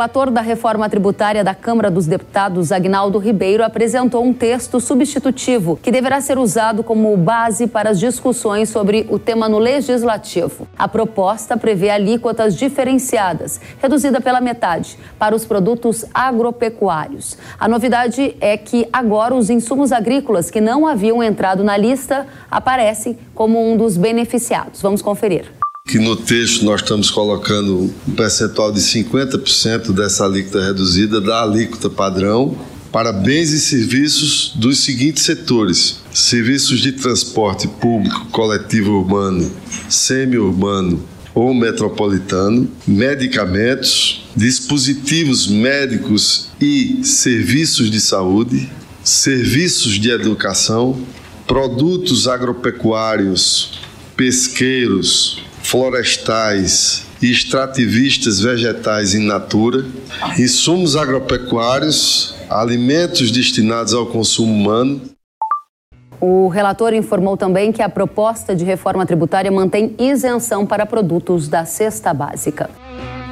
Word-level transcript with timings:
relator 0.00 0.30
da 0.30 0.40
reforma 0.40 0.88
tributária 0.88 1.44
da 1.44 1.54
Câmara 1.54 1.90
dos 1.90 2.06
Deputados, 2.06 2.72
Agnaldo 2.72 3.18
Ribeiro, 3.18 3.62
apresentou 3.62 4.24
um 4.24 4.32
texto 4.32 4.80
substitutivo 4.80 5.78
que 5.82 5.90
deverá 5.90 6.22
ser 6.22 6.38
usado 6.38 6.82
como 6.82 7.14
base 7.18 7.66
para 7.66 7.90
as 7.90 8.00
discussões 8.00 8.70
sobre 8.70 9.06
o 9.10 9.18
tema 9.18 9.46
no 9.46 9.58
legislativo. 9.58 10.66
A 10.78 10.88
proposta 10.88 11.54
prevê 11.54 11.90
alíquotas 11.90 12.56
diferenciadas, 12.56 13.60
reduzida 13.78 14.22
pela 14.22 14.40
metade, 14.40 14.98
para 15.18 15.36
os 15.36 15.44
produtos 15.44 16.06
agropecuários. 16.14 17.36
A 17.58 17.68
novidade 17.68 18.34
é 18.40 18.56
que 18.56 18.88
agora 18.90 19.34
os 19.34 19.50
insumos 19.50 19.92
agrícolas 19.92 20.50
que 20.50 20.62
não 20.62 20.86
haviam 20.86 21.22
entrado 21.22 21.62
na 21.62 21.76
lista 21.76 22.26
aparecem 22.50 23.18
como 23.34 23.62
um 23.62 23.76
dos 23.76 23.98
beneficiados. 23.98 24.80
Vamos 24.80 25.02
conferir 25.02 25.59
que 25.90 25.98
no 25.98 26.14
texto 26.14 26.64
nós 26.64 26.82
estamos 26.82 27.10
colocando 27.10 27.92
um 28.06 28.12
percentual 28.12 28.70
de 28.70 28.78
50% 28.78 29.92
dessa 29.92 30.24
alíquota 30.24 30.64
reduzida 30.64 31.20
da 31.20 31.42
alíquota 31.42 31.90
padrão 31.90 32.56
para 32.92 33.12
bens 33.12 33.50
e 33.50 33.58
serviços 33.58 34.52
dos 34.54 34.84
seguintes 34.84 35.24
setores: 35.24 36.00
serviços 36.12 36.78
de 36.78 36.92
transporte 36.92 37.66
público 37.66 38.26
coletivo 38.26 38.92
urbano, 39.00 39.50
semi-urbano 39.88 41.02
ou 41.34 41.52
metropolitano, 41.52 42.70
medicamentos, 42.86 44.24
dispositivos 44.36 45.48
médicos 45.48 46.50
e 46.60 47.00
serviços 47.02 47.90
de 47.90 48.00
saúde, 48.00 48.70
serviços 49.02 49.98
de 49.98 50.08
educação, 50.10 51.00
produtos 51.48 52.28
agropecuários, 52.28 53.80
pesqueiros, 54.16 55.49
florestais 55.70 57.06
e 57.22 57.30
extrativistas 57.30 58.40
vegetais 58.40 59.14
in 59.14 59.24
natura, 59.24 59.84
insumos 60.36 60.96
agropecuários, 60.96 62.34
alimentos 62.48 63.30
destinados 63.30 63.94
ao 63.94 64.04
consumo 64.06 64.52
humano. 64.52 65.00
O 66.20 66.48
relator 66.48 66.92
informou 66.92 67.36
também 67.36 67.70
que 67.70 67.82
a 67.82 67.88
proposta 67.88 68.52
de 68.52 68.64
reforma 68.64 69.06
tributária 69.06 69.50
mantém 69.52 69.94
isenção 69.96 70.66
para 70.66 70.84
produtos 70.84 71.46
da 71.46 71.64
cesta 71.64 72.12
básica. 72.12 72.68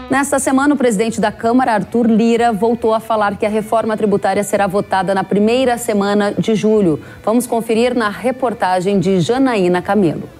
Nesta 0.08 0.38
semana, 0.38 0.74
o 0.74 0.78
presidente 0.78 1.20
da 1.20 1.32
Câmara, 1.32 1.72
Arthur 1.72 2.06
Lira, 2.06 2.52
voltou 2.52 2.94
a 2.94 3.00
falar 3.00 3.36
que 3.36 3.46
a 3.46 3.50
reforma 3.50 3.96
tributária 3.96 4.44
será 4.44 4.68
votada 4.68 5.12
na 5.12 5.24
primeira 5.24 5.76
semana 5.76 6.32
de 6.32 6.54
julho. 6.54 7.02
Vamos 7.24 7.48
conferir 7.48 7.96
na 7.96 8.08
reportagem 8.08 9.00
de 9.00 9.20
Janaína 9.20 9.82
Camelo. 9.82 10.37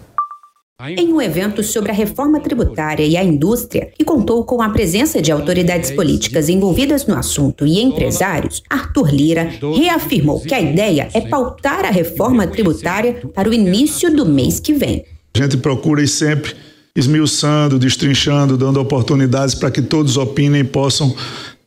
Em 0.97 1.13
um 1.13 1.21
evento 1.21 1.61
sobre 1.61 1.91
a 1.91 1.95
reforma 1.95 2.39
tributária 2.39 3.05
e 3.05 3.17
a 3.17 3.25
indústria, 3.25 3.91
que 3.99 4.05
contou 4.05 4.45
com 4.45 4.63
a 4.63 4.71
presença 4.71 5.21
de 5.21 5.33
autoridades 5.33 5.91
políticas 5.91 6.49
envolvidas 6.49 7.05
no 7.05 7.17
assunto 7.17 7.67
e 7.67 7.81
empresários, 7.81 8.63
Arthur 8.71 9.13
Lira 9.13 9.51
reafirmou 9.77 10.41
que 10.41 10.55
a 10.55 10.61
ideia 10.61 11.09
é 11.13 11.21
pautar 11.23 11.85
a 11.85 11.91
reforma 11.91 12.47
tributária 12.47 13.21
para 13.35 13.51
o 13.51 13.53
início 13.53 14.15
do 14.15 14.25
mês 14.25 14.61
que 14.61 14.73
vem. 14.73 15.05
A 15.35 15.43
gente 15.43 15.57
procura 15.57 16.01
ir 16.01 16.07
sempre 16.07 16.55
esmiuçando, 16.95 17.77
destrinchando, 17.77 18.57
dando 18.57 18.79
oportunidades 18.79 19.57
para 19.57 19.73
que 19.73 19.83
todos 19.83 20.17
opinem 20.17 20.61
e 20.61 20.65
possam 20.65 21.13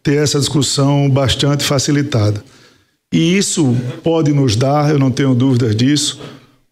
ter 0.02 0.24
essa 0.24 0.40
discussão 0.40 1.10
bastante 1.10 1.66
facilitada. 1.66 2.42
E 3.14 3.38
isso 3.38 3.76
pode 4.02 4.32
nos 4.32 4.56
dar, 4.56 4.90
eu 4.90 4.98
não 4.98 5.12
tenho 5.12 5.36
dúvidas 5.36 5.76
disso, 5.76 6.22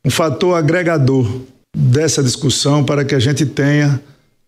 um 0.05 0.09
fator 0.09 0.55
agregador 0.55 1.27
dessa 1.79 2.21
discussão 2.21 2.83
para 2.83 3.05
que 3.05 3.15
a 3.15 3.19
gente 3.19 3.45
tenha, 3.45 4.01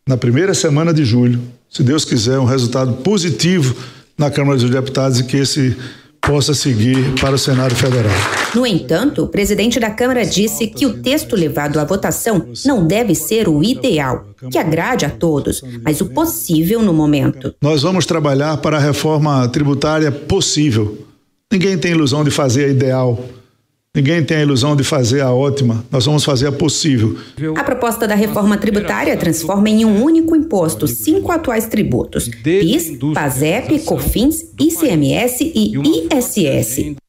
na 0.08 0.18
primeira 0.18 0.54
semana 0.54 0.94
de 0.94 1.06
julho, 1.06 1.42
se 1.70 1.82
Deus 1.82 2.04
quiser, 2.04 2.38
um 2.38 2.46
resultado 2.46 2.94
positivo 3.02 3.76
na 4.18 4.30
Câmara 4.30 4.58
dos 4.58 4.70
Deputados 4.70 5.20
e 5.20 5.24
que 5.24 5.38
esse 5.38 5.76
possa 6.20 6.54
seguir 6.54 7.20
para 7.20 7.34
o 7.34 7.38
Senado 7.38 7.74
Federal. 7.74 8.12
No 8.54 8.68
entanto, 8.68 9.24
o 9.24 9.28
presidente 9.28 9.80
da 9.80 9.90
Câmara 9.90 10.24
disse 10.24 10.68
que 10.68 10.86
o 10.86 11.02
texto 11.02 11.36
levado 11.36 11.80
à 11.80 11.84
votação 11.84 12.50
não 12.64 12.86
deve 12.86 13.16
ser 13.16 13.48
o 13.50 13.64
ideal, 13.64 14.28
que 14.52 14.58
agrade 14.58 15.04
a 15.04 15.10
todos, 15.10 15.64
mas 15.82 16.00
o 16.00 16.06
possível 16.08 16.82
no 16.84 16.94
momento. 16.94 17.56
Nós 17.62 17.82
vamos 17.82 18.06
trabalhar 18.06 18.58
para 18.58 18.78
a 18.78 18.80
reforma 18.80 19.48
tributária 19.48 20.12
possível. 20.12 21.08
Ninguém 21.52 21.78
tem 21.78 21.92
ilusão 21.92 22.24
de 22.24 22.30
fazer 22.30 22.66
a 22.66 22.70
ideal. 22.70 23.26
Ninguém 23.94 24.24
tem 24.24 24.38
a 24.38 24.42
ilusão 24.42 24.74
de 24.74 24.86
fazer 24.86 25.20
a 25.20 25.34
ótima, 25.34 25.84
nós 25.92 26.06
vamos 26.06 26.24
fazer 26.24 26.48
a 26.48 26.52
possível. 26.54 27.18
A 27.58 27.62
proposta 27.62 28.08
da 28.08 28.16
reforma 28.16 28.56
tributária 28.56 29.18
transforma 29.18 29.70
em 29.70 29.84
um 29.84 30.02
único 30.02 30.34
imposto 30.34 30.88
cinco 30.88 31.30
atuais 31.30 31.66
tributos: 31.68 32.30
PIS, 32.42 32.98
PASEP, 33.14 33.80
COFINS, 33.80 34.46
ICMS 34.58 35.44
e 35.54 35.74
ISS. 36.10 37.01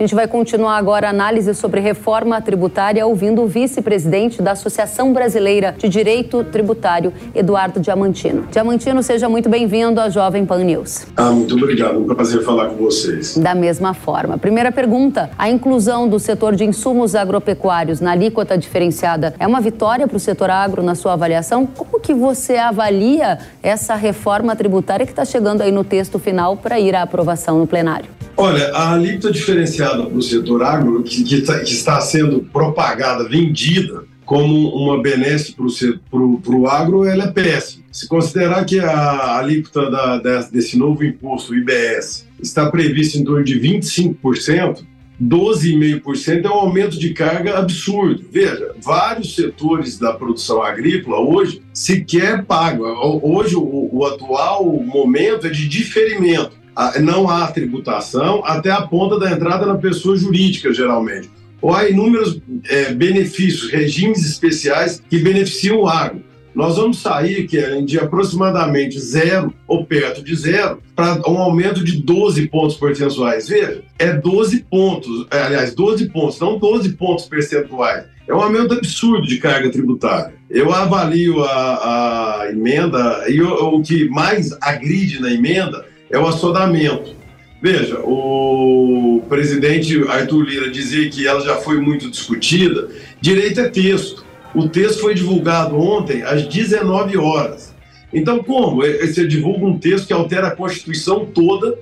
A 0.00 0.02
gente 0.02 0.14
vai 0.14 0.26
continuar 0.26 0.78
agora 0.78 1.08
a 1.08 1.10
análise 1.10 1.54
sobre 1.54 1.78
reforma 1.78 2.40
tributária 2.40 3.06
ouvindo 3.06 3.42
o 3.42 3.46
vice-presidente 3.46 4.40
da 4.40 4.52
Associação 4.52 5.12
Brasileira 5.12 5.74
de 5.76 5.90
Direito 5.90 6.42
Tributário, 6.42 7.12
Eduardo 7.34 7.78
Diamantino. 7.78 8.46
Diamantino, 8.50 9.02
seja 9.02 9.28
muito 9.28 9.50
bem-vindo 9.50 10.00
à 10.00 10.08
Jovem 10.08 10.46
Pan 10.46 10.64
News. 10.64 11.06
Ah, 11.14 11.30
muito 11.32 11.54
obrigado. 11.54 11.98
Um 11.98 12.06
prazer 12.06 12.42
falar 12.42 12.70
com 12.70 12.76
vocês. 12.76 13.36
Da 13.36 13.54
mesma 13.54 13.92
forma. 13.92 14.38
Primeira 14.38 14.72
pergunta: 14.72 15.28
a 15.36 15.50
inclusão 15.50 16.08
do 16.08 16.18
setor 16.18 16.56
de 16.56 16.64
insumos 16.64 17.14
agropecuários 17.14 18.00
na 18.00 18.12
alíquota 18.12 18.56
diferenciada 18.56 19.34
é 19.38 19.46
uma 19.46 19.60
vitória 19.60 20.08
para 20.08 20.16
o 20.16 20.20
setor 20.20 20.48
agro 20.48 20.82
na 20.82 20.94
sua 20.94 21.12
avaliação? 21.12 21.66
Como 21.66 22.00
que 22.00 22.14
você 22.14 22.56
avalia 22.56 23.38
essa 23.62 23.94
reforma 23.96 24.56
tributária 24.56 25.04
que 25.04 25.12
está 25.12 25.26
chegando 25.26 25.60
aí 25.60 25.70
no 25.70 25.84
texto 25.84 26.18
final 26.18 26.56
para 26.56 26.80
ir 26.80 26.94
à 26.94 27.02
aprovação 27.02 27.58
no 27.58 27.66
plenário? 27.66 28.19
Olha, 28.40 28.70
a 28.72 28.94
alíquota 28.94 29.30
diferenciada 29.30 30.02
para 30.02 30.16
o 30.16 30.22
setor 30.22 30.62
agro, 30.62 31.02
que, 31.02 31.22
que, 31.24 31.42
tá, 31.42 31.58
que, 31.58 31.74
está 31.74 32.00
sendo 32.00 32.40
propagada, 32.40 33.28
vendida 33.28 34.04
como 34.24 34.74
uma 34.74 35.02
benesse 35.02 35.54
para 35.54 36.56
o 36.56 36.66
agro, 36.66 37.04
ela 37.04 37.24
é 37.24 37.30
péssima. 37.30 37.84
Se 37.92 38.08
considerar 38.08 38.64
que 38.64 38.80
a 38.80 39.36
alíquota 39.36 39.90
da, 39.90 40.40
desse 40.50 40.78
novo 40.78 41.04
imposto, 41.04 41.52
o 41.52 41.54
IBS, 41.54 42.26
está 42.42 42.70
prevista 42.70 43.18
em 43.18 43.24
torno 43.24 43.44
de 43.44 43.60
25%, 43.60 44.86
12,5% 45.22 46.42
é 46.42 46.48
um 46.48 46.52
aumento 46.54 46.98
de 46.98 47.12
carga 47.12 47.58
absurdo. 47.58 48.24
Veja, 48.32 48.74
vários 48.82 49.34
setores 49.34 49.98
da 49.98 50.14
produção 50.14 50.62
agrícola 50.62 51.20
hoje 51.20 51.60
sequer 51.74 52.46
pagam. 52.46 53.20
Hoje, 53.22 53.54
o, 53.54 53.90
o 53.92 54.06
atual 54.06 54.64
momento 54.82 55.46
é 55.46 55.50
de 55.50 55.68
diferimento 55.68 56.59
não 57.00 57.28
há 57.28 57.46
tributação 57.48 58.42
até 58.44 58.70
a 58.70 58.82
ponta 58.82 59.18
da 59.18 59.30
entrada 59.30 59.66
na 59.66 59.76
pessoa 59.76 60.16
jurídica, 60.16 60.72
geralmente. 60.72 61.30
Ou 61.60 61.74
há 61.74 61.88
inúmeros 61.88 62.40
é, 62.68 62.92
benefícios, 62.92 63.70
regimes 63.70 64.24
especiais 64.24 65.02
que 65.08 65.18
beneficiam 65.18 65.80
o 65.80 65.88
agro. 65.88 66.22
Nós 66.54 66.76
vamos 66.76 66.98
sair, 66.98 67.46
Kellen, 67.46 67.84
de 67.84 67.98
aproximadamente 67.98 68.98
zero 68.98 69.54
ou 69.68 69.84
perto 69.84 70.22
de 70.22 70.34
zero 70.34 70.82
para 70.96 71.20
um 71.30 71.38
aumento 71.38 71.84
de 71.84 72.02
12 72.02 72.48
pontos 72.48 72.76
percentuais. 72.76 73.48
Veja, 73.48 73.82
é 73.98 74.12
12 74.12 74.64
pontos, 74.64 75.26
é, 75.30 75.42
aliás, 75.42 75.74
12 75.74 76.08
pontos, 76.08 76.40
não 76.40 76.58
12 76.58 76.90
pontos 76.94 77.26
percentuais. 77.26 78.04
É 78.26 78.34
um 78.34 78.40
aumento 78.40 78.74
absurdo 78.74 79.26
de 79.26 79.38
carga 79.38 79.70
tributária. 79.70 80.34
Eu 80.48 80.72
avalio 80.72 81.42
a, 81.44 82.42
a 82.42 82.50
emenda 82.50 83.24
e 83.28 83.40
o, 83.40 83.76
o 83.76 83.82
que 83.82 84.08
mais 84.08 84.56
agride 84.60 85.20
na 85.20 85.32
emenda 85.32 85.84
é 86.10 86.18
o 86.18 86.26
assodamento. 86.26 87.14
Veja, 87.62 88.00
o 88.00 89.22
presidente 89.28 90.02
Arthur 90.08 90.42
Lira 90.44 90.70
dizia 90.70 91.08
que 91.10 91.26
ela 91.26 91.40
já 91.40 91.56
foi 91.56 91.78
muito 91.78 92.10
discutida. 92.10 92.88
Direito 93.20 93.60
é 93.60 93.68
texto. 93.68 94.24
O 94.54 94.68
texto 94.68 95.00
foi 95.00 95.14
divulgado 95.14 95.78
ontem 95.78 96.22
às 96.22 96.46
19 96.46 97.18
horas. 97.18 97.74
Então, 98.12 98.42
como? 98.42 98.82
Você 98.82 99.26
divulga 99.26 99.64
um 99.64 99.78
texto 99.78 100.06
que 100.06 100.12
altera 100.12 100.48
a 100.48 100.56
Constituição 100.56 101.26
toda 101.26 101.78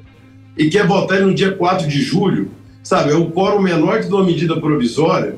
e 0.56 0.68
quer 0.68 0.86
votar 0.86 1.20
no 1.20 1.32
dia 1.32 1.52
4 1.52 1.86
de 1.86 2.02
julho, 2.02 2.50
sabe? 2.82 3.12
É 3.12 3.14
um 3.14 3.30
quórum 3.30 3.62
menor 3.62 4.00
que 4.00 4.08
de 4.08 4.12
uma 4.12 4.24
medida 4.24 4.60
provisória. 4.60 5.36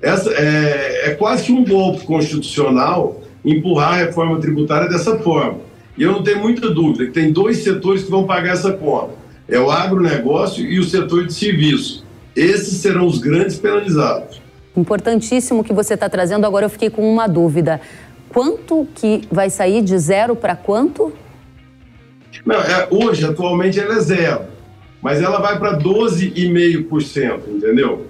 Essa 0.00 0.30
é, 0.30 1.10
é 1.10 1.14
quase 1.14 1.44
que 1.44 1.52
um 1.52 1.64
golpe 1.64 2.04
constitucional 2.04 3.22
empurrar 3.44 3.94
a 3.94 3.96
reforma 3.96 4.38
tributária 4.38 4.88
dessa 4.88 5.18
forma. 5.18 5.69
E 6.00 6.02
eu 6.02 6.12
não 6.12 6.22
tenho 6.22 6.38
muita 6.40 6.70
dúvida 6.70 7.04
que 7.04 7.12
tem 7.12 7.30
dois 7.30 7.58
setores 7.58 8.04
que 8.04 8.10
vão 8.10 8.24
pagar 8.24 8.54
essa 8.54 8.72
conta: 8.72 9.12
é 9.46 9.60
o 9.60 9.70
agronegócio 9.70 10.64
e 10.64 10.78
o 10.78 10.84
setor 10.84 11.26
de 11.26 11.34
serviço. 11.34 12.06
Esses 12.34 12.78
serão 12.78 13.06
os 13.06 13.18
grandes 13.18 13.58
penalizados. 13.58 14.40
Importantíssimo 14.74 15.62
que 15.62 15.74
você 15.74 15.92
está 15.92 16.08
trazendo. 16.08 16.46
Agora 16.46 16.64
eu 16.64 16.70
fiquei 16.70 16.88
com 16.88 17.02
uma 17.02 17.26
dúvida. 17.26 17.82
Quanto 18.30 18.88
que 18.94 19.28
vai 19.30 19.50
sair 19.50 19.82
de 19.82 19.98
zero 19.98 20.34
para 20.34 20.56
quanto? 20.56 21.12
Não, 22.46 22.56
é, 22.56 22.88
hoje, 22.90 23.26
atualmente, 23.26 23.78
ela 23.78 23.96
é 23.96 24.00
zero. 24.00 24.44
Mas 25.02 25.20
ela 25.20 25.38
vai 25.38 25.58
para 25.58 25.78
12,5%, 25.78 27.40
entendeu? 27.46 28.06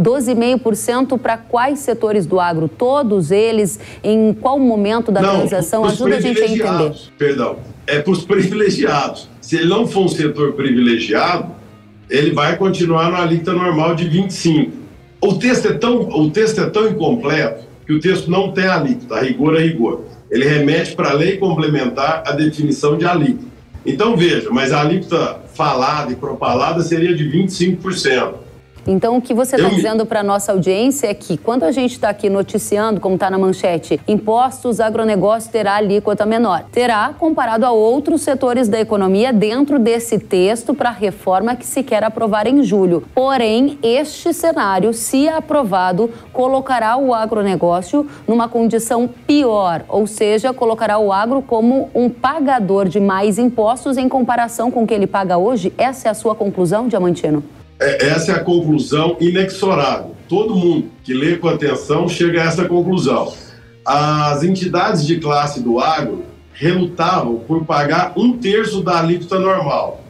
12,5% 0.00 1.18
para 1.18 1.36
quais 1.36 1.78
setores 1.80 2.26
do 2.26 2.40
agro? 2.40 2.68
Todos 2.68 3.30
eles? 3.30 3.78
Em 4.02 4.34
qual 4.34 4.58
momento 4.58 5.12
da 5.12 5.22
Não, 5.22 5.38
transação? 5.40 5.84
Ajuda 5.84 6.16
a 6.16 6.20
gente 6.20 6.40
a 6.40 6.46
entender. 6.46 6.92
Perdão. 7.18 7.56
é 7.86 8.00
para 8.00 8.12
os 8.12 8.24
privilegiados. 8.24 9.28
Se 9.40 9.56
ele 9.56 9.68
não 9.68 9.86
for 9.86 10.04
um 10.04 10.08
setor 10.08 10.52
privilegiado, 10.54 11.52
ele 12.08 12.32
vai 12.32 12.56
continuar 12.56 13.10
na 13.10 13.22
alíquota 13.22 13.52
normal 13.52 13.94
de 13.94 14.08
25. 14.08 14.72
O 15.20 15.34
texto 15.34 15.68
é 15.68 15.72
tão, 15.74 16.08
o 16.08 16.30
texto 16.30 16.60
é 16.60 16.66
tão 16.66 16.88
incompleto 16.88 17.64
que 17.86 17.92
o 17.92 18.00
texto 18.00 18.30
não 18.30 18.52
tem 18.52 18.66
alíquota, 18.66 19.16
a 19.16 19.20
rigor 19.20 19.56
é 19.56 19.60
rigor. 19.60 20.04
Ele 20.30 20.44
remete 20.46 20.94
para 20.94 21.10
a 21.10 21.12
lei 21.12 21.36
complementar 21.36 22.22
a 22.26 22.32
definição 22.32 22.96
de 22.96 23.04
alíquota. 23.04 23.46
Então 23.86 24.16
veja, 24.16 24.48
mas 24.50 24.72
a 24.72 24.80
alíquota 24.80 25.40
falada 25.54 26.10
e 26.10 26.16
propalada 26.16 26.82
seria 26.82 27.14
de 27.14 27.24
25%. 27.24 28.43
Então, 28.86 29.16
o 29.16 29.22
que 29.22 29.32
você 29.32 29.56
está 29.56 29.68
dizendo 29.68 30.04
para 30.04 30.20
a 30.20 30.22
nossa 30.22 30.52
audiência 30.52 31.06
é 31.06 31.14
que, 31.14 31.38
quando 31.38 31.62
a 31.62 31.72
gente 31.72 31.92
está 31.92 32.10
aqui 32.10 32.28
noticiando, 32.28 33.00
como 33.00 33.14
está 33.14 33.30
na 33.30 33.38
manchete, 33.38 33.98
impostos, 34.06 34.78
agronegócio 34.78 35.50
terá 35.50 35.76
alíquota 35.76 36.26
menor. 36.26 36.64
Terá 36.70 37.14
comparado 37.18 37.64
a 37.64 37.70
outros 37.70 38.20
setores 38.20 38.68
da 38.68 38.78
economia 38.78 39.32
dentro 39.32 39.78
desse 39.78 40.18
texto 40.18 40.74
para 40.74 40.90
a 40.90 40.92
reforma 40.92 41.56
que 41.56 41.66
se 41.66 41.82
quer 41.82 42.04
aprovar 42.04 42.46
em 42.46 42.62
julho. 42.62 43.02
Porém, 43.14 43.78
este 43.82 44.34
cenário, 44.34 44.92
se 44.92 45.28
aprovado, 45.28 46.10
colocará 46.32 46.96
o 46.98 47.14
agronegócio 47.14 48.06
numa 48.28 48.48
condição 48.48 49.08
pior, 49.26 49.82
ou 49.88 50.06
seja, 50.06 50.52
colocará 50.52 50.98
o 50.98 51.10
agro 51.10 51.40
como 51.40 51.88
um 51.94 52.10
pagador 52.10 52.86
de 52.86 53.00
mais 53.00 53.38
impostos 53.38 53.96
em 53.96 54.08
comparação 54.08 54.70
com 54.70 54.82
o 54.82 54.86
que 54.86 54.92
ele 54.92 55.06
paga 55.06 55.38
hoje. 55.38 55.72
Essa 55.78 56.08
é 56.08 56.10
a 56.10 56.14
sua 56.14 56.34
conclusão, 56.34 56.86
Diamantino? 56.86 57.42
É, 57.80 58.06
essa 58.06 58.32
é 58.32 58.34
a 58.36 58.40
conclusão 58.40 59.16
inexorável. 59.20 60.14
Todo 60.28 60.54
mundo 60.54 60.90
que 61.02 61.12
lê 61.12 61.36
com 61.36 61.48
atenção 61.48 62.08
chega 62.08 62.42
a 62.42 62.46
essa 62.46 62.64
conclusão. 62.64 63.32
As 63.84 64.42
entidades 64.42 65.06
de 65.06 65.18
classe 65.18 65.62
do 65.62 65.78
agro 65.78 66.24
relutavam 66.52 67.40
por 67.40 67.64
pagar 67.64 68.12
um 68.16 68.38
terço 68.38 68.82
da 68.82 69.00
alíquota 69.00 69.38
normal. 69.38 70.02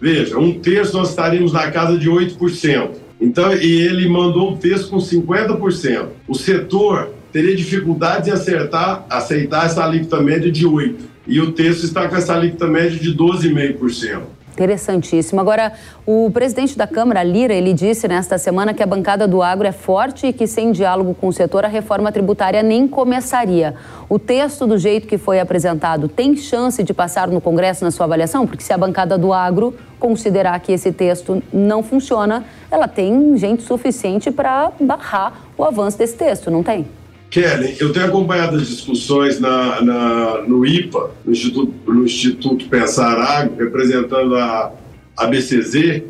Veja, 0.00 0.36
um 0.36 0.58
terço 0.58 0.96
nós 0.96 1.10
estaríamos 1.10 1.52
na 1.52 1.70
casa 1.70 1.96
de 1.96 2.10
8%. 2.10 2.90
Então, 3.20 3.54
e 3.54 3.80
ele 3.82 4.08
mandou 4.08 4.52
o 4.52 4.56
texto 4.56 4.90
com 4.90 4.98
50%. 4.98 6.08
O 6.26 6.34
setor 6.34 7.14
teria 7.32 7.54
dificuldade 7.54 8.28
em 8.28 8.32
acertar, 8.32 9.06
aceitar 9.08 9.66
essa 9.66 9.84
alíquota 9.84 10.20
média 10.20 10.50
de 10.50 10.66
8%. 10.66 10.96
E 11.24 11.40
o 11.40 11.52
texto 11.52 11.84
está 11.84 12.08
com 12.08 12.16
essa 12.16 12.34
alíquota 12.34 12.66
média 12.66 12.98
de 12.98 13.16
12,5%. 13.16 14.22
Interessantíssimo. 14.52 15.40
Agora, 15.40 15.72
o 16.04 16.30
presidente 16.30 16.76
da 16.76 16.86
Câmara, 16.86 17.22
Lira, 17.22 17.54
ele 17.54 17.72
disse 17.72 18.06
nesta 18.06 18.36
semana 18.36 18.74
que 18.74 18.82
a 18.82 18.86
bancada 18.86 19.26
do 19.26 19.42
agro 19.42 19.66
é 19.66 19.72
forte 19.72 20.26
e 20.26 20.32
que 20.32 20.46
sem 20.46 20.72
diálogo 20.72 21.14
com 21.14 21.28
o 21.28 21.32
setor 21.32 21.64
a 21.64 21.68
reforma 21.68 22.12
tributária 22.12 22.62
nem 22.62 22.86
começaria. 22.86 23.74
O 24.10 24.18
texto, 24.18 24.66
do 24.66 24.76
jeito 24.76 25.06
que 25.06 25.16
foi 25.16 25.40
apresentado, 25.40 26.06
tem 26.06 26.36
chance 26.36 26.82
de 26.82 26.92
passar 26.92 27.28
no 27.28 27.40
Congresso 27.40 27.82
na 27.82 27.90
sua 27.90 28.04
avaliação? 28.04 28.46
Porque 28.46 28.62
se 28.62 28.72
a 28.72 28.78
bancada 28.78 29.16
do 29.16 29.32
agro 29.32 29.74
considerar 29.98 30.58
que 30.60 30.72
esse 30.72 30.92
texto 30.92 31.42
não 31.52 31.82
funciona, 31.82 32.44
ela 32.70 32.86
tem 32.86 33.36
gente 33.38 33.62
suficiente 33.62 34.30
para 34.30 34.70
barrar 34.78 35.32
o 35.56 35.64
avanço 35.64 35.96
desse 35.96 36.16
texto, 36.16 36.50
não 36.50 36.62
tem? 36.62 36.86
Kelly, 37.32 37.78
eu 37.80 37.90
tenho 37.94 38.04
acompanhado 38.04 38.58
as 38.58 38.68
discussões 38.68 39.40
na, 39.40 39.80
na, 39.80 40.42
no 40.42 40.66
IPA, 40.66 41.12
no 41.24 41.32
Instituto, 41.32 41.72
no 41.90 42.04
Instituto 42.04 42.68
Pensar 42.68 43.18
Agro, 43.18 43.56
representando 43.56 44.36
a, 44.36 44.70
a 45.16 45.26
BCZ, 45.28 46.02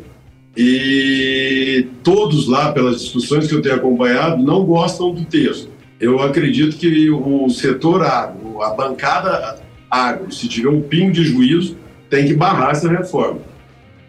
e 0.57 1.87
todos 2.03 2.49
lá, 2.49 2.73
pelas 2.73 3.01
discussões 3.01 3.47
que 3.47 3.55
eu 3.55 3.61
tenho 3.61 3.75
acompanhado, 3.75 4.43
não 4.43 4.65
gostam 4.65 5.13
do 5.13 5.23
texto. 5.23 5.69
Eu 5.97 6.21
acredito 6.21 6.75
que 6.75 7.09
o 7.09 7.49
setor 7.49 8.03
agro, 8.03 8.61
a 8.61 8.71
bancada 8.71 9.61
agro, 9.89 10.29
se 10.29 10.49
tiver 10.49 10.67
um 10.67 10.81
pingo 10.81 11.13
de 11.13 11.23
juízo, 11.23 11.77
tem 12.09 12.27
que 12.27 12.33
barrar 12.33 12.71
essa 12.71 12.89
reforma. 12.89 13.39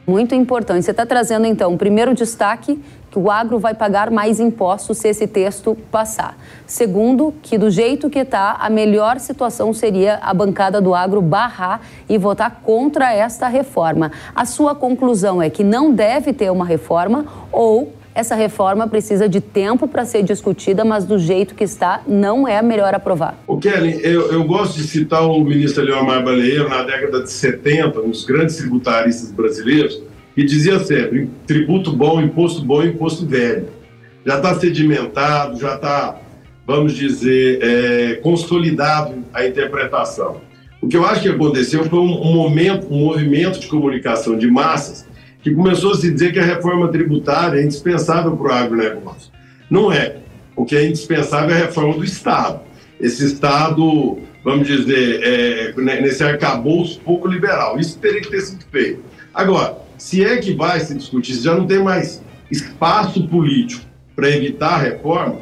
Muito 0.06 0.35
importante. 0.35 0.85
Você 0.85 0.91
está 0.91 1.06
trazendo, 1.06 1.47
então, 1.47 1.73
o 1.73 1.79
primeiro 1.79 2.15
destaque 2.15 2.79
que 3.11 3.19
o 3.19 3.31
agro 3.31 3.59
vai 3.61 3.73
pagar 3.75 4.11
mais 4.11 4.41
impostos 4.41 4.99
se 4.99 5.09
esse 5.09 5.27
texto 5.27 5.79
passar. 5.91 6.37
Segundo, 6.67 7.33
que 7.43 7.56
do 7.56 7.71
jeito 7.71 8.11
que 8.11 8.19
está, 8.19 8.56
a 8.61 8.69
melhor 8.69 9.21
situação 9.21 9.73
seria 9.73 10.19
a 10.21 10.35
bancada 10.35 10.81
do 10.81 10.95
agro 10.95 11.23
barrar 11.23 11.81
e 12.09 12.19
votar 12.19 12.61
contra 12.62 13.15
esta 13.15 13.47
reforma. 13.47 14.11
A 14.35 14.45
sua 14.45 14.75
conclusão 14.75 15.41
é 15.41 15.49
que 15.49 15.62
não 15.62 15.93
deve 15.93 16.33
ter 16.33 16.50
uma 16.50 16.67
reforma 16.67 17.25
ou 17.53 17.93
essa 18.14 18.37
reforma 18.37 18.87
precisa 18.87 19.28
de 19.28 19.40
tempo 19.40 19.88
para 19.88 20.05
ser 20.05 20.22
discutida, 20.22 20.84
mas 20.84 21.05
do 21.05 21.19
jeito 21.19 21.55
que 21.55 21.64
está, 21.64 22.00
não 22.06 22.46
é 22.46 22.62
melhor 22.62 22.94
aprovar. 22.94 23.37
O 23.46 23.58
Kelly, 23.58 23.99
eu, 24.05 24.31
eu 24.31 24.44
gosto 24.44 24.76
de 24.76 24.84
citar 24.84 25.22
o 25.26 25.43
ministro 25.43 25.82
Leomar 25.82 26.22
Baleiro 26.22 26.69
na 26.69 26.84
década 26.84 27.25
de 27.25 27.31
70, 27.31 28.00
um 28.00 28.11
dos 28.11 28.25
grandes 28.25 28.56
tributaristas 28.56 29.32
brasileiros, 29.32 30.00
que 30.34 30.44
dizia 30.44 30.78
sempre: 30.78 31.28
tributo 31.46 31.93
bom, 31.93 32.20
imposto 32.20 32.62
bom, 32.64 32.84
imposto 32.84 33.26
velho. 33.26 33.69
Já 34.25 34.37
está 34.37 34.55
sedimentado, 34.55 35.58
já 35.58 35.75
está, 35.75 36.16
vamos 36.64 36.94
dizer, 36.94 37.58
é, 37.61 38.14
consolidado 38.22 39.25
a 39.34 39.44
interpretação. 39.44 40.40
O 40.81 40.87
que 40.87 40.96
eu 40.96 41.05
acho 41.05 41.22
que 41.22 41.28
aconteceu 41.28 41.84
foi 41.84 41.99
um, 41.99 42.20
um 42.20 42.34
momento, 42.34 42.87
um 42.90 43.06
movimento 43.06 43.58
de 43.58 43.66
comunicação 43.66 44.37
de 44.38 44.46
massas 44.49 45.05
que 45.44 45.55
começou 45.55 45.93
a 45.93 45.94
se 45.96 46.11
dizer 46.11 46.32
que 46.32 46.38
a 46.38 46.44
reforma 46.44 46.88
tributária 46.88 47.61
é 47.61 47.62
indispensável 47.62 48.35
para 48.35 48.46
o 48.46 48.50
agronegócio. 48.50 49.31
Não 49.69 49.93
é. 49.93 50.17
O 50.56 50.64
que 50.64 50.75
é 50.75 50.87
indispensável 50.87 51.55
é 51.55 51.61
a 51.61 51.67
reforma 51.67 51.99
do 51.99 52.05
Estado. 52.05 52.61
Esse 52.99 53.26
Estado, 53.26 54.19
vamos 54.43 54.67
dizer, 54.67 55.20
é, 55.23 55.75
nesse 56.00 56.25
arcabouço 56.25 56.99
pouco 57.00 57.29
liberal. 57.29 57.79
Isso 57.79 57.99
teria 57.99 58.23
que 58.23 58.31
ter 58.31 58.41
sido 58.41 58.64
feito. 58.73 59.02
Agora, 59.35 59.76
se 59.99 60.25
é 60.25 60.38
que 60.38 60.55
vai 60.55 60.81
se 60.81 60.94
discutir, 60.94 61.35
se 61.35 61.44
já 61.44 61.55
não 61.55 61.67
tem 61.67 61.82
mais 61.82 62.23
espaço 62.50 63.29
político 63.29 63.85
para 64.17 64.31
evitar 64.31 64.76
a 64.76 64.79
reforma, 64.79 65.40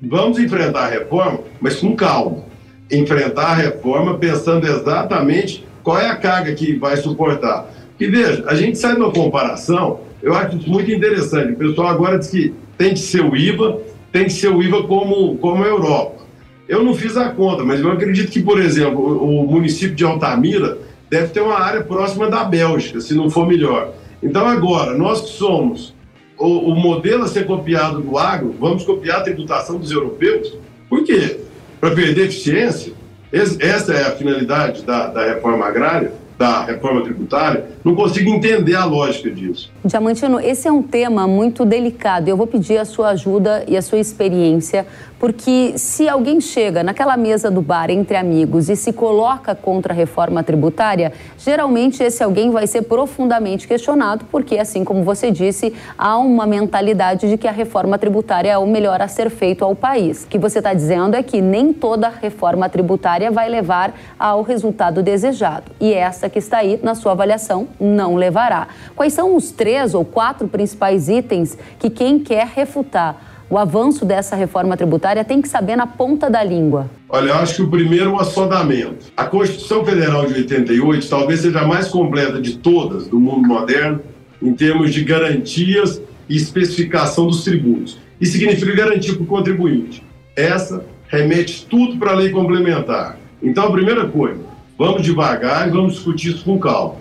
vamos 0.00 0.38
enfrentar 0.38 0.84
a 0.84 0.88
reforma, 0.88 1.40
mas 1.60 1.74
com 1.74 1.96
calma. 1.96 2.44
Enfrentar 2.88 3.46
a 3.46 3.54
reforma 3.54 4.18
pensando 4.18 4.68
exatamente 4.68 5.66
qual 5.82 5.98
é 5.98 6.08
a 6.08 6.16
carga 6.16 6.54
que 6.54 6.76
vai 6.76 6.96
suportar. 6.96 7.68
E 8.00 8.06
veja, 8.06 8.42
a 8.46 8.54
gente 8.54 8.78
sai 8.78 8.94
de 8.94 9.00
uma 9.00 9.12
comparação, 9.12 10.00
eu 10.22 10.34
acho 10.34 10.56
isso 10.56 10.70
muito 10.70 10.90
interessante. 10.90 11.52
O 11.52 11.56
pessoal 11.56 11.88
agora 11.88 12.18
diz 12.18 12.30
que 12.30 12.54
tem 12.78 12.94
que 12.94 13.00
ser 13.00 13.22
o 13.22 13.36
IVA, 13.36 13.78
tem 14.10 14.24
que 14.24 14.32
ser 14.32 14.48
o 14.48 14.62
IVA 14.62 14.84
como, 14.84 15.36
como 15.36 15.62
a 15.62 15.66
Europa. 15.66 16.20
Eu 16.66 16.82
não 16.82 16.94
fiz 16.94 17.16
a 17.16 17.28
conta, 17.28 17.62
mas 17.62 17.80
eu 17.80 17.92
acredito 17.92 18.32
que, 18.32 18.40
por 18.40 18.58
exemplo, 18.58 19.00
o, 19.00 19.44
o 19.44 19.50
município 19.50 19.94
de 19.94 20.04
Altamira 20.04 20.78
deve 21.10 21.28
ter 21.28 21.40
uma 21.40 21.58
área 21.58 21.82
próxima 21.82 22.30
da 22.30 22.42
Bélgica, 22.44 23.00
se 23.00 23.14
não 23.14 23.28
for 23.28 23.46
melhor. 23.46 23.92
Então, 24.22 24.46
agora, 24.46 24.96
nós 24.96 25.20
que 25.20 25.30
somos 25.30 25.94
o, 26.38 26.70
o, 26.70 26.74
modelo 26.74 27.24
a 27.24 27.28
ser 27.28 27.44
copiado 27.46 28.00
do 28.00 28.16
agro, 28.16 28.54
vamos 28.58 28.84
copiar 28.84 29.18
a 29.18 29.22
tributação 29.22 29.78
dos 29.78 29.90
europeus? 29.90 30.56
Por 30.88 31.04
quê? 31.04 31.40
Para 31.80 31.90
perder 31.90 32.26
eficiência? 32.26 32.94
Essa 33.32 33.92
é 33.92 34.06
a 34.06 34.12
finalidade 34.12 34.82
da, 34.84 35.08
da 35.08 35.24
reforma 35.34 35.66
agrária? 35.66 36.12
Da 36.40 36.64
reforma 36.64 37.02
tributária, 37.02 37.66
não 37.84 37.94
consigo 37.94 38.30
entender 38.30 38.74
a 38.74 38.86
lógica 38.86 39.30
disso. 39.30 39.70
Diamantino, 39.84 40.40
esse 40.40 40.66
é 40.66 40.72
um 40.72 40.82
tema 40.82 41.28
muito 41.28 41.66
delicado. 41.66 42.28
Eu 42.28 42.36
vou 42.36 42.46
pedir 42.46 42.78
a 42.78 42.86
sua 42.86 43.10
ajuda 43.10 43.62
e 43.68 43.76
a 43.76 43.82
sua 43.82 43.98
experiência 43.98 44.86
porque 45.20 45.74
se 45.76 46.08
alguém 46.08 46.40
chega 46.40 46.82
naquela 46.82 47.14
mesa 47.14 47.50
do 47.50 47.60
bar 47.60 47.90
entre 47.90 48.16
amigos 48.16 48.70
e 48.70 48.74
se 48.74 48.90
coloca 48.90 49.54
contra 49.54 49.92
a 49.92 49.96
reforma 49.96 50.42
tributária, 50.42 51.12
geralmente 51.36 52.02
esse 52.02 52.24
alguém 52.24 52.50
vai 52.50 52.66
ser 52.66 52.82
profundamente 52.82 53.68
questionado, 53.68 54.24
porque, 54.32 54.56
assim 54.56 54.82
como 54.82 55.04
você 55.04 55.30
disse, 55.30 55.74
há 55.98 56.16
uma 56.16 56.46
mentalidade 56.46 57.28
de 57.28 57.36
que 57.36 57.46
a 57.46 57.52
reforma 57.52 57.98
tributária 57.98 58.50
é 58.50 58.56
o 58.56 58.66
melhor 58.66 59.02
a 59.02 59.08
ser 59.08 59.28
feito 59.28 59.62
ao 59.62 59.76
país. 59.76 60.24
O 60.24 60.28
que 60.28 60.38
você 60.38 60.58
está 60.58 60.72
dizendo 60.72 61.14
é 61.14 61.22
que 61.22 61.42
nem 61.42 61.70
toda 61.70 62.08
reforma 62.08 62.66
tributária 62.70 63.30
vai 63.30 63.50
levar 63.50 63.92
ao 64.18 64.40
resultado 64.40 65.02
desejado. 65.02 65.70
E 65.78 65.92
essa 65.92 66.30
que 66.30 66.38
está 66.38 66.58
aí 66.58 66.80
na 66.82 66.94
sua 66.94 67.12
avaliação 67.12 67.68
não 67.78 68.14
levará. 68.14 68.68
Quais 68.96 69.12
são 69.12 69.36
os 69.36 69.50
três 69.50 69.92
ou 69.92 70.02
quatro 70.02 70.48
principais 70.48 71.10
itens 71.10 71.58
que 71.78 71.90
quem 71.90 72.18
quer 72.18 72.46
refutar 72.46 73.29
o 73.50 73.58
avanço 73.58 74.04
dessa 74.04 74.36
reforma 74.36 74.76
tributária 74.76 75.24
tem 75.24 75.42
que 75.42 75.48
saber 75.48 75.74
na 75.74 75.84
ponta 75.84 76.30
da 76.30 76.42
língua? 76.44 76.88
Olha, 77.08 77.30
eu 77.30 77.34
acho 77.34 77.56
que 77.56 77.62
o 77.62 77.68
primeiro 77.68 78.10
é 78.10 78.12
o 78.12 78.20
assodamento. 78.20 79.06
A 79.16 79.24
Constituição 79.24 79.84
Federal 79.84 80.24
de 80.24 80.34
88 80.34 81.08
talvez 81.08 81.40
seja 81.40 81.60
a 81.60 81.66
mais 81.66 81.88
completa 81.88 82.40
de 82.40 82.58
todas 82.58 83.08
do 83.08 83.18
mundo 83.18 83.48
moderno 83.48 84.00
em 84.40 84.54
termos 84.54 84.94
de 84.94 85.02
garantias 85.02 86.00
e 86.28 86.36
especificação 86.36 87.26
dos 87.26 87.42
tributos. 87.42 87.98
Isso 88.20 88.32
significa 88.32 88.72
garantia 88.72 89.14
para 89.14 89.22
o 89.24 89.26
contribuinte. 89.26 90.06
Essa 90.36 90.84
remete 91.08 91.66
tudo 91.66 91.98
para 91.98 92.12
a 92.12 92.14
lei 92.14 92.30
complementar. 92.30 93.18
Então, 93.42 93.64
a 93.64 93.72
primeira 93.72 94.06
coisa, 94.06 94.38
vamos 94.78 95.02
devagar 95.02 95.66
e 95.66 95.72
vamos 95.72 95.94
discutir 95.94 96.28
isso 96.28 96.44
com 96.44 96.56
calma. 96.56 96.94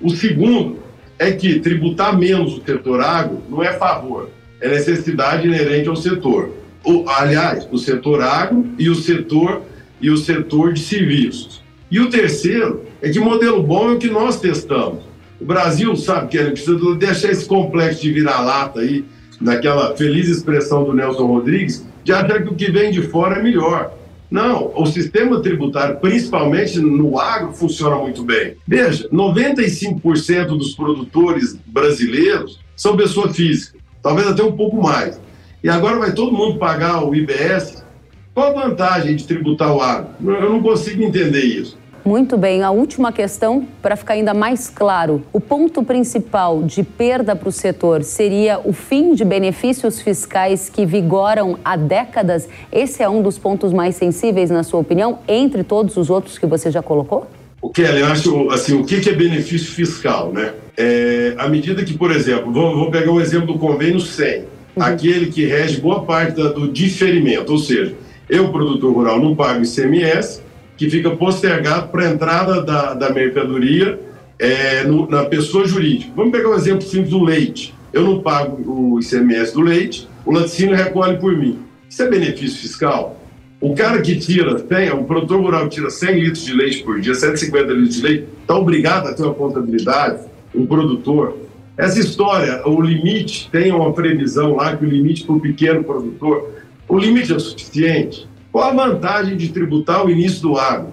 O 0.00 0.08
segundo 0.08 0.78
é 1.18 1.30
que 1.30 1.60
tributar 1.60 2.18
menos 2.18 2.56
o 2.56 2.64
setor 2.64 3.02
agro 3.02 3.42
não 3.50 3.62
é 3.62 3.74
favor 3.74 4.30
é 4.60 4.68
necessidade 4.68 5.46
inerente 5.46 5.88
ao 5.88 5.96
setor. 5.96 6.50
O, 6.84 7.08
aliás, 7.08 7.68
o 7.70 7.78
setor 7.78 8.22
agro 8.22 8.66
e 8.78 8.88
o 8.88 8.94
setor 8.94 9.62
e 10.00 10.10
o 10.10 10.16
setor 10.16 10.72
de 10.72 10.80
serviços. 10.80 11.62
E 11.90 12.00
o 12.00 12.08
terceiro 12.08 12.84
é 13.02 13.10
que 13.10 13.18
modelo 13.18 13.62
bom 13.62 13.90
é 13.90 13.94
o 13.94 13.98
que 13.98 14.08
nós 14.08 14.40
testamos. 14.40 15.02
O 15.40 15.44
Brasil, 15.44 15.94
sabe, 15.96 16.28
que 16.28 16.36
ele 16.36 16.52
precisa 16.52 16.94
deixar 16.96 17.30
esse 17.30 17.46
complexo 17.46 18.02
de 18.02 18.12
vira-lata 18.12 18.80
aí, 18.80 19.04
naquela 19.40 19.96
feliz 19.96 20.28
expressão 20.28 20.84
do 20.84 20.92
Nelson 20.92 21.26
Rodrigues, 21.26 21.86
de 22.04 22.12
achar 22.12 22.42
que 22.42 22.50
o 22.50 22.54
que 22.54 22.70
vem 22.70 22.90
de 22.90 23.02
fora 23.02 23.38
é 23.38 23.42
melhor. 23.42 23.92
Não, 24.30 24.70
o 24.76 24.86
sistema 24.86 25.40
tributário, 25.40 25.96
principalmente 25.96 26.78
no 26.78 27.18
agro, 27.18 27.52
funciona 27.52 27.96
muito 27.96 28.22
bem. 28.22 28.54
Veja, 28.66 29.08
95% 29.08 30.46
dos 30.56 30.74
produtores 30.74 31.58
brasileiros 31.66 32.60
são 32.76 32.96
pessoa 32.96 33.32
física, 33.32 33.79
talvez 34.02 34.28
até 34.28 34.42
um 34.42 34.52
pouco 34.52 34.76
mais. 34.80 35.20
E 35.62 35.68
agora 35.68 35.98
vai 35.98 36.12
todo 36.12 36.32
mundo 36.32 36.58
pagar 36.58 37.04
o 37.04 37.14
IBS. 37.14 37.84
Qual 38.32 38.56
a 38.56 38.68
vantagem 38.68 39.16
de 39.16 39.26
tributar 39.26 39.74
o 39.74 39.80
agro? 39.80 40.08
Eu 40.24 40.50
não 40.50 40.62
consigo 40.62 41.02
entender 41.02 41.42
isso. 41.42 41.78
Muito 42.02 42.38
bem, 42.38 42.62
a 42.62 42.70
última 42.70 43.12
questão, 43.12 43.68
para 43.82 43.94
ficar 43.94 44.14
ainda 44.14 44.32
mais 44.32 44.70
claro: 44.70 45.22
o 45.34 45.40
ponto 45.40 45.82
principal 45.82 46.62
de 46.62 46.82
perda 46.82 47.36
para 47.36 47.48
o 47.50 47.52
setor 47.52 48.02
seria 48.02 48.58
o 48.64 48.72
fim 48.72 49.14
de 49.14 49.22
benefícios 49.22 50.00
fiscais 50.00 50.70
que 50.70 50.86
vigoram 50.86 51.58
há 51.62 51.76
décadas? 51.76 52.48
Esse 52.72 53.02
é 53.02 53.08
um 53.08 53.20
dos 53.20 53.38
pontos 53.38 53.70
mais 53.70 53.96
sensíveis, 53.96 54.48
na 54.48 54.62
sua 54.62 54.80
opinião, 54.80 55.18
entre 55.28 55.62
todos 55.62 55.98
os 55.98 56.08
outros 56.08 56.38
que 56.38 56.46
você 56.46 56.70
já 56.70 56.82
colocou? 56.82 57.26
O 57.60 57.68
Kelly, 57.68 58.00
eu 58.00 58.06
acho 58.06 58.50
assim, 58.50 58.74
o 58.74 58.84
que 58.84 59.08
é 59.08 59.12
benefício 59.12 59.72
fiscal, 59.72 60.32
né? 60.32 60.54
É, 60.76 61.34
à 61.36 61.46
medida 61.48 61.84
que, 61.84 61.92
por 61.92 62.10
exemplo, 62.10 62.50
vou, 62.50 62.74
vou 62.74 62.90
pegar 62.90 63.12
o 63.12 63.20
exemplo 63.20 63.48
do 63.48 63.58
convênio 63.58 64.00
100, 64.00 64.40
uhum. 64.40 64.82
aquele 64.82 65.26
que 65.26 65.44
rege 65.44 65.78
boa 65.78 66.02
parte 66.04 66.36
da, 66.36 66.48
do 66.48 66.68
diferimento, 66.72 67.52
ou 67.52 67.58
seja, 67.58 67.94
eu, 68.30 68.48
produtor 68.48 68.94
rural, 68.94 69.20
não 69.20 69.36
pago 69.36 69.62
ICMS, 69.62 70.40
que 70.76 70.88
fica 70.88 71.10
postergado 71.10 71.88
para 71.88 72.06
a 72.06 72.10
entrada 72.10 72.62
da, 72.62 72.94
da 72.94 73.10
mercadoria 73.10 74.00
é, 74.38 74.84
no, 74.84 75.06
na 75.06 75.26
pessoa 75.26 75.66
jurídica. 75.66 76.12
Vamos 76.16 76.32
pegar 76.32 76.48
o 76.48 76.52
um 76.52 76.56
exemplo 76.56 76.82
simples 76.82 77.10
do 77.10 77.22
leite. 77.22 77.74
Eu 77.92 78.02
não 78.02 78.20
pago 78.20 78.62
o 78.66 79.00
ICMS 79.00 79.52
do 79.52 79.60
leite, 79.60 80.08
o 80.24 80.32
laticínio 80.32 80.74
recolhe 80.74 81.18
por 81.18 81.36
mim. 81.36 81.58
Isso 81.90 82.02
é 82.02 82.08
benefício 82.08 82.58
fiscal? 82.58 83.19
O 83.60 83.74
cara 83.74 84.00
que 84.00 84.16
tira, 84.16 84.58
tem, 84.58 84.90
o 84.90 85.04
produtor 85.04 85.40
rural 85.40 85.68
que 85.68 85.76
tira 85.76 85.90
100 85.90 86.18
litros 86.18 86.44
de 86.44 86.54
leite 86.54 86.82
por 86.82 86.98
dia, 86.98 87.14
150 87.14 87.72
litros 87.72 87.96
de 87.96 88.02
leite, 88.02 88.28
está 88.40 88.56
obrigado 88.56 89.08
a 89.08 89.12
ter 89.12 89.22
uma 89.22 89.34
contabilidade, 89.34 90.22
um 90.54 90.64
produtor. 90.64 91.36
Essa 91.76 92.00
história, 92.00 92.66
o 92.66 92.80
limite, 92.80 93.50
tem 93.50 93.70
uma 93.70 93.92
previsão 93.92 94.56
lá 94.56 94.74
que 94.74 94.84
o 94.84 94.88
limite 94.88 95.24
para 95.24 95.34
o 95.34 95.40
pequeno 95.40 95.84
produtor, 95.84 96.54
o 96.88 96.98
limite 96.98 97.32
é 97.32 97.36
o 97.36 97.40
suficiente? 97.40 98.26
Qual 98.50 98.64
a 98.64 98.72
vantagem 98.72 99.36
de 99.36 99.50
tributar 99.50 100.06
o 100.06 100.10
início 100.10 100.40
do 100.40 100.56
agro? 100.56 100.92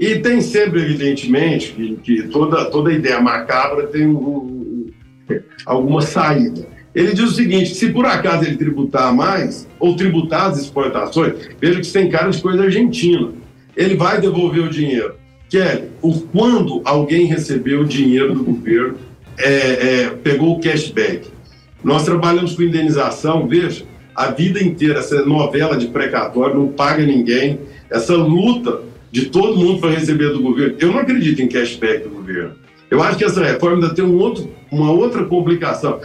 E 0.00 0.18
tem 0.18 0.40
sempre, 0.40 0.80
evidentemente, 0.80 1.72
que, 1.72 1.96
que 1.96 2.22
toda, 2.28 2.64
toda 2.70 2.92
ideia 2.92 3.20
macabra 3.20 3.86
tem 3.86 4.06
um, 4.06 4.86
alguma 5.66 6.00
saída. 6.00 6.66
Ele 6.98 7.14
diz 7.14 7.30
o 7.30 7.34
seguinte: 7.34 7.76
se 7.76 7.90
por 7.90 8.04
acaso 8.04 8.44
ele 8.44 8.56
tributar 8.56 9.14
mais, 9.14 9.68
ou 9.78 9.94
tributar 9.94 10.50
as 10.50 10.58
exportações, 10.58 11.34
veja 11.60 11.80
que 11.80 11.92
tem 11.92 12.10
cara 12.10 12.28
de 12.28 12.42
coisa 12.42 12.64
argentina, 12.64 13.30
ele 13.76 13.94
vai 13.94 14.20
devolver 14.20 14.64
o 14.64 14.68
dinheiro. 14.68 15.14
Kelly, 15.48 15.84
o, 16.02 16.12
quando 16.22 16.82
alguém 16.84 17.26
recebeu 17.26 17.82
o 17.82 17.84
dinheiro 17.84 18.34
do 18.34 18.42
governo, 18.42 18.96
é, 19.38 19.50
é, 19.50 20.10
pegou 20.10 20.56
o 20.56 20.60
cashback. 20.60 21.28
Nós 21.84 22.04
trabalhamos 22.04 22.56
com 22.56 22.62
indenização, 22.62 23.46
veja, 23.46 23.84
a 24.12 24.32
vida 24.32 24.60
inteira, 24.60 24.98
essa 24.98 25.24
novela 25.24 25.76
de 25.76 25.86
precatório, 25.86 26.56
não 26.56 26.66
paga 26.66 27.06
ninguém, 27.06 27.60
essa 27.88 28.16
luta 28.16 28.80
de 29.12 29.26
todo 29.26 29.56
mundo 29.56 29.78
para 29.78 29.90
receber 29.90 30.30
do 30.30 30.42
governo. 30.42 30.74
Eu 30.80 30.90
não 30.90 30.98
acredito 30.98 31.40
em 31.40 31.46
cashback 31.46 32.02
do 32.02 32.10
governo. 32.10 32.56
Eu 32.90 33.02
acho 33.02 33.18
que 33.18 33.24
essa 33.24 33.42
reforma 33.44 33.76
ainda 33.76 33.94
tem 33.94 34.04
um 34.04 34.16
outro, 34.16 34.50
uma 34.70 34.90
outra 34.90 35.24
complicação. 35.24 36.00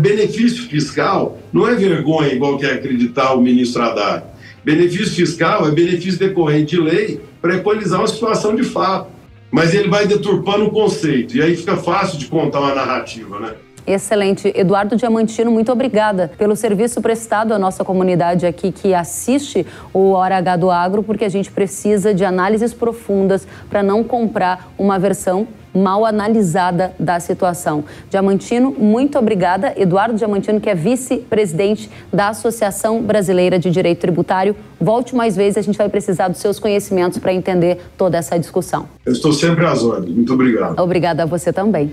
Benefício 0.00 0.68
fiscal 0.68 1.38
não 1.52 1.66
é 1.66 1.74
vergonha 1.74 2.32
igual 2.32 2.58
que 2.58 2.66
é 2.66 2.72
acreditar 2.72 3.32
o 3.34 3.40
ministro 3.40 3.82
Haddad. 3.82 4.24
Benefício 4.64 5.14
fiscal 5.14 5.66
é 5.66 5.70
benefício 5.70 6.18
decorrente 6.18 6.76
de 6.76 6.82
lei 6.82 7.20
para 7.40 7.56
equalizar 7.56 8.00
uma 8.00 8.08
situação 8.08 8.54
de 8.54 8.64
fato. 8.64 9.14
Mas 9.50 9.72
ele 9.72 9.88
vai 9.88 10.06
deturpando 10.06 10.64
o 10.64 10.70
conceito, 10.70 11.36
e 11.36 11.40
aí 11.40 11.56
fica 11.56 11.76
fácil 11.76 12.18
de 12.18 12.26
contar 12.26 12.60
uma 12.60 12.74
narrativa, 12.74 13.38
né? 13.38 13.54
Excelente. 13.86 14.52
Eduardo 14.54 14.96
Diamantino, 14.96 15.50
muito 15.50 15.70
obrigada 15.70 16.30
pelo 16.36 16.56
serviço 16.56 17.00
prestado 17.00 17.52
à 17.52 17.58
nossa 17.58 17.84
comunidade 17.84 18.44
aqui 18.44 18.72
que 18.72 18.92
assiste 18.92 19.64
o 19.94 20.10
Hora 20.10 20.38
H 20.38 20.56
do 20.56 20.70
Agro, 20.70 21.02
porque 21.02 21.24
a 21.24 21.28
gente 21.28 21.52
precisa 21.52 22.12
de 22.12 22.24
análises 22.24 22.74
profundas 22.74 23.46
para 23.70 23.82
não 23.82 24.02
comprar 24.02 24.72
uma 24.76 24.98
versão 24.98 25.46
mal 25.76 26.06
analisada 26.06 26.94
da 26.98 27.20
situação. 27.20 27.84
Diamantino, 28.08 28.74
muito 28.76 29.18
obrigada. 29.18 29.74
Eduardo 29.76 30.16
Diamantino, 30.16 30.60
que 30.60 30.70
é 30.70 30.74
vice-presidente 30.74 31.90
da 32.12 32.28
Associação 32.28 33.02
Brasileira 33.02 33.58
de 33.58 33.70
Direito 33.70 34.00
Tributário. 34.00 34.56
Volte 34.80 35.14
mais 35.14 35.36
vezes, 35.36 35.58
a 35.58 35.62
gente 35.62 35.76
vai 35.76 35.88
precisar 35.88 36.28
dos 36.28 36.38
seus 36.38 36.58
conhecimentos 36.58 37.18
para 37.18 37.32
entender 37.32 37.78
toda 37.96 38.16
essa 38.16 38.38
discussão. 38.38 38.88
Eu 39.04 39.12
estou 39.12 39.32
sempre 39.32 39.66
às 39.66 39.82
ordens. 39.82 40.16
Muito 40.16 40.32
obrigado. 40.32 40.80
Obrigada 40.80 41.22
a 41.22 41.26
você 41.26 41.52
também. 41.52 41.92